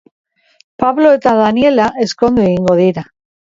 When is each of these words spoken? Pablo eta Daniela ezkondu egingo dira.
Pablo 0.83 1.11
eta 1.17 1.35
Daniela 1.41 1.91
ezkondu 2.07 2.47
egingo 2.49 2.81
dira. 2.83 3.07